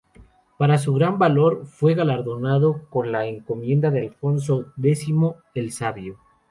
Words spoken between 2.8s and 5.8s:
con la Encomienda de Alfonso X el